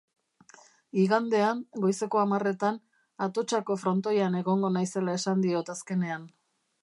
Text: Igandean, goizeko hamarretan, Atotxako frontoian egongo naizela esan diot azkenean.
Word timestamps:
Igandean, 1.01 1.59
goizeko 1.83 2.21
hamarretan, 2.21 2.79
Atotxako 3.27 3.77
frontoian 3.83 4.41
egongo 4.41 4.71
naizela 4.79 5.17
esan 5.21 5.47
diot 5.49 5.73
azkenean. 5.77 6.27